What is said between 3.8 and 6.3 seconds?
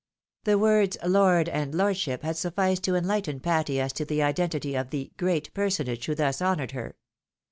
to the identity of the great personage who